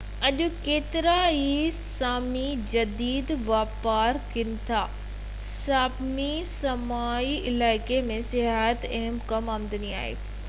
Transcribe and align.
اڄ 0.27 0.39
ڪيترائي 0.67 1.49
سامي 1.79 2.45
جديد 2.71 3.33
واپار 3.49 4.19
ڪم 4.31 4.33
ڪن 4.37 4.57
ٿا 4.69 4.79
ساپمي 5.49 6.29
سامي 6.53 7.25
علائقي 7.51 7.99
۾ 8.09 8.17
سياحت 8.31 8.89
هڪ 8.93 8.97
اهم 9.39 9.53
آمدني 9.57 9.93
آهي 9.99 10.17